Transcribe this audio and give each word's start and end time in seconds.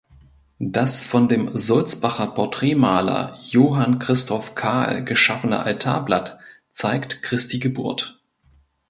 Das 0.57 1.05
von 1.05 1.27
dem 1.27 1.55
Sulzbacher 1.55 2.25
Porträtmaler 2.33 3.37
Johann 3.43 3.99
Christoph 3.99 4.55
Karl 4.55 5.03
geschaffene 5.05 5.59
Altarblatt 5.59 6.39
zeigt 6.69 7.21
Christi 7.21 7.59
Geburt. 7.59 8.19